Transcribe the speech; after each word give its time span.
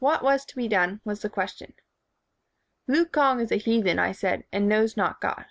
'What 0.00 0.24
was 0.24 0.44
to 0.46 0.56
be 0.56 0.66
done?' 0.66 1.00
was 1.04 1.22
the 1.22 1.30
question."" 1.30 1.74
'Lukonge 2.88 3.40
is 3.42 3.52
a 3.52 3.56
heathen,' 3.56 4.00
I 4.00 4.10
said, 4.10 4.42
'and 4.50 4.68
knows 4.68 4.96
not 4.96 5.20
God.' 5.20 5.46